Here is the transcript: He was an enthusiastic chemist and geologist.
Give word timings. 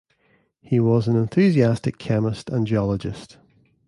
He 0.63 0.79
was 0.79 1.07
an 1.07 1.15
enthusiastic 1.15 1.99
chemist 1.99 2.49
and 2.49 2.65
geologist. 2.65 3.37